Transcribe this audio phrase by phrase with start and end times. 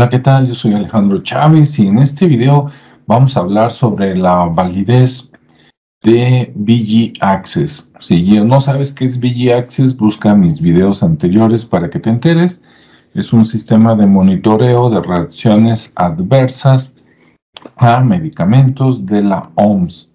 [0.00, 0.48] Hola, ¿qué tal?
[0.48, 2.70] Yo soy Alejandro Chávez y en este video
[3.06, 5.30] vamos a hablar sobre la validez
[6.02, 7.92] de VG Access.
[8.00, 12.62] Si no sabes qué es VG Access, busca mis videos anteriores para que te enteres.
[13.12, 16.96] Es un sistema de monitoreo de reacciones adversas
[17.76, 20.08] a medicamentos de la OMS.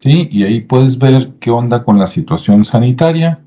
[0.00, 0.28] ¿sí?
[0.30, 3.40] Y ahí puedes ver qué onda con la situación sanitaria.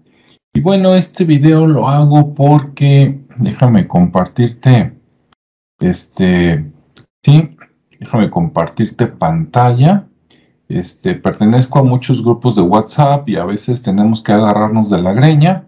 [0.51, 4.94] Y bueno, este video lo hago porque, déjame compartirte
[5.79, 6.71] este,
[7.23, 7.55] sí,
[7.99, 10.07] déjame compartirte pantalla.
[10.67, 15.13] Este, pertenezco a muchos grupos de WhatsApp y a veces tenemos que agarrarnos de la
[15.13, 15.67] greña,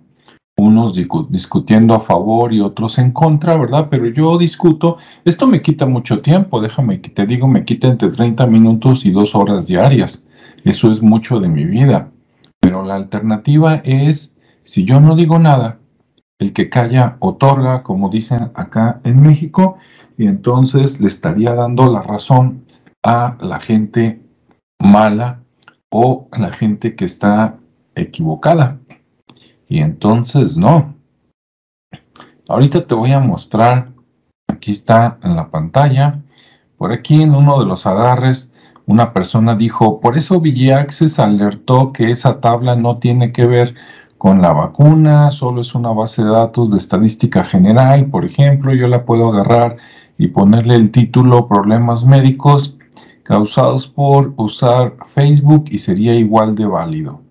[0.57, 0.95] unos
[1.29, 3.89] discutiendo a favor y otros en contra, ¿verdad?
[3.91, 8.09] Pero yo discuto, esto me quita mucho tiempo, déjame que te digo, me quita entre
[8.09, 10.25] 30 minutos y 2 horas diarias.
[10.63, 12.11] Eso es mucho de mi vida.
[12.59, 15.79] Pero la alternativa es, si yo no digo nada,
[16.39, 19.77] el que calla otorga, como dicen acá en México,
[20.17, 22.65] y entonces le estaría dando la razón
[23.03, 24.21] a la gente
[24.79, 25.41] mala
[25.89, 27.55] o a la gente que está
[27.95, 28.79] equivocada.
[29.67, 30.95] Y entonces no.
[32.49, 33.91] Ahorita te voy a mostrar,
[34.47, 36.21] aquí está en la pantalla,
[36.77, 38.51] por aquí en uno de los agarres,
[38.85, 40.41] una persona dijo, por eso
[40.73, 43.75] Access alertó que esa tabla no tiene que ver
[44.17, 48.87] con la vacuna, solo es una base de datos de estadística general, por ejemplo, yo
[48.87, 49.77] la puedo agarrar
[50.17, 52.77] y ponerle el título problemas médicos
[53.23, 57.21] causados por usar Facebook y sería igual de válido.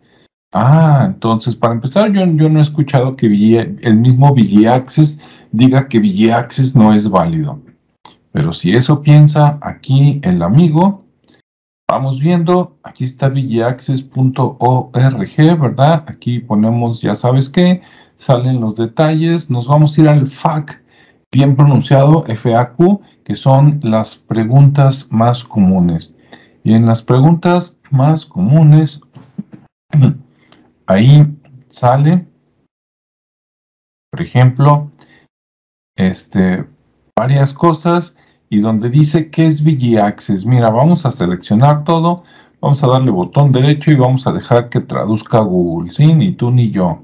[0.53, 4.35] Ah, entonces para empezar yo, no he escuchado que el mismo
[4.71, 5.21] Access
[5.53, 7.59] diga que Access no es válido.
[8.33, 11.06] Pero si eso piensa aquí el amigo,
[11.89, 16.05] vamos viendo, aquí está vigiaccess.org, ¿verdad?
[16.09, 17.81] Aquí ponemos, ya sabes qué,
[18.19, 20.83] salen los detalles, nos vamos a ir al FAQ
[21.33, 26.15] bien pronunciado, FAQ, que son las preguntas más comunes.
[26.65, 29.01] Y en las preguntas más comunes,
[30.87, 31.27] ahí
[31.69, 32.27] sale,
[34.11, 34.91] por ejemplo,
[35.97, 36.65] este,
[37.17, 38.17] varias cosas
[38.49, 40.47] y donde dice que es VG Access.
[40.47, 42.25] Mira, vamos a seleccionar todo,
[42.61, 46.13] vamos a darle botón derecho y vamos a dejar que traduzca Google, ¿sí?
[46.13, 47.03] Ni tú ni yo.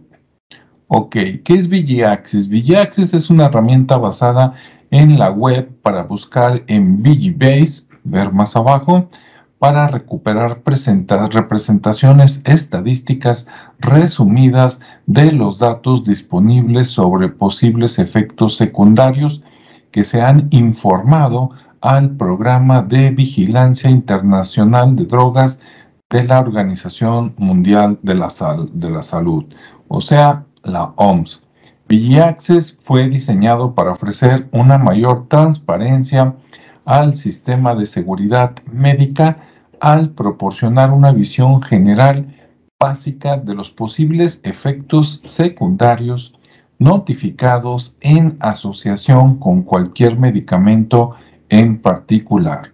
[0.88, 2.50] Ok, ¿qué es VGAccess?
[2.50, 4.54] VGAccess es una herramienta basada
[4.90, 9.08] en la web para buscar en VGBase, ver más abajo,
[9.58, 13.46] para recuperar representaciones estadísticas
[13.78, 19.42] resumidas de los datos disponibles sobre posibles efectos secundarios
[19.92, 25.60] que se han informado al Programa de Vigilancia Internacional de Drogas
[26.10, 29.44] de la Organización Mundial de la, Salud,
[29.88, 31.42] o sea, la OMS.
[31.88, 36.34] VG fue diseñado para ofrecer una mayor transparencia
[36.84, 39.38] al sistema de seguridad médica
[39.80, 42.34] al proporcionar una visión general
[42.80, 46.34] básica de los posibles efectos secundarios
[46.82, 51.14] notificados en asociación con cualquier medicamento
[51.48, 52.72] en particular.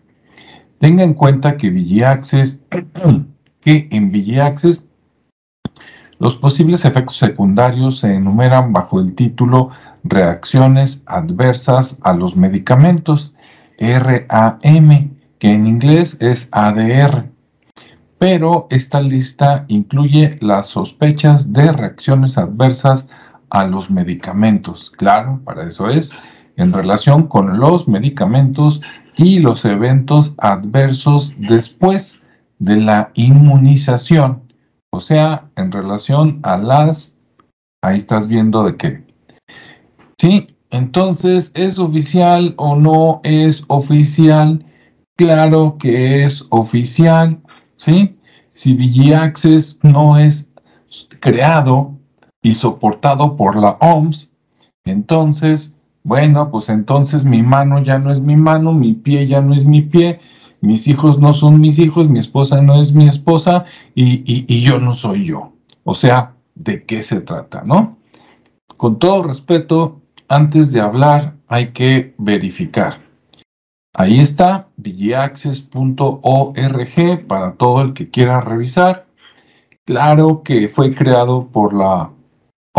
[0.78, 1.70] Tenga en cuenta que
[3.60, 4.80] que en VG
[6.18, 9.70] los posibles efectos secundarios se enumeran bajo el título
[10.02, 13.34] Reacciones adversas a los medicamentos,
[13.78, 17.30] RAM, que en inglés es ADR.
[18.18, 23.08] Pero esta lista incluye las sospechas de reacciones adversas
[23.50, 24.90] a los medicamentos.
[24.90, 26.12] Claro, para eso es,
[26.56, 28.80] en relación con los medicamentos
[29.16, 32.22] y los eventos adversos después
[32.58, 34.48] de la inmunización
[34.90, 37.16] o sea, en relación a las,
[37.82, 39.04] ahí estás viendo de qué.
[40.18, 44.64] Sí, entonces, ¿es oficial o no es oficial?
[45.16, 47.38] Claro que es oficial,
[47.76, 48.16] ¿sí?
[48.54, 50.50] Si VG Access no es
[51.20, 51.97] creado
[52.42, 54.30] y soportado por la OMS,
[54.84, 59.54] entonces, bueno, pues entonces mi mano ya no es mi mano, mi pie ya no
[59.54, 60.20] es mi pie,
[60.60, 63.64] mis hijos no son mis hijos, mi esposa no es mi esposa
[63.94, 65.52] y, yo no soy yo.
[65.84, 67.98] O sea, ¿de qué se trata, no?
[68.76, 72.98] Con todo respeto, antes de hablar hay que verificar.
[73.94, 79.06] Ahí está, vigiaccess.org para todo el que quiera revisar.
[79.84, 82.10] Claro que fue creado por la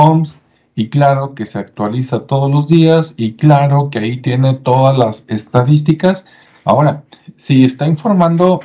[0.01, 0.39] OMS
[0.75, 5.25] y claro que se actualiza todos los días y claro que ahí tiene todas las
[5.27, 6.25] estadísticas
[6.69, 7.03] Ahora,
[7.37, 8.59] si está informando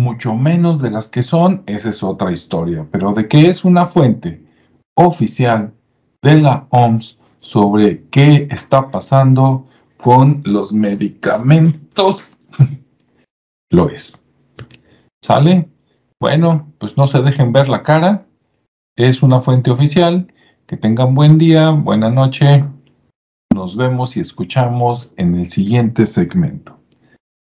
[0.00, 3.86] mucho menos de las que son, esa es otra historia, pero de que es una
[3.86, 4.42] fuente
[4.96, 5.72] oficial
[6.22, 9.66] de la OMS sobre qué está pasando
[9.96, 12.32] con los medicamentos,
[13.70, 14.18] lo es.
[15.22, 15.68] ¿Sale?
[16.20, 18.26] Bueno, pues no se dejen ver la cara.
[18.98, 20.26] Es una fuente oficial.
[20.66, 22.64] Que tengan buen día, buena noche.
[23.54, 26.80] Nos vemos y escuchamos en el siguiente segmento.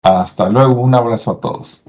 [0.03, 1.83] Hasta luego, un abrazo a todos.